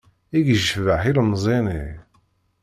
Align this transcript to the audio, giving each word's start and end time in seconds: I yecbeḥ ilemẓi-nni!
I 0.37 0.39
yecbeḥ 0.47 1.01
ilemẓi-nni! 1.09 1.85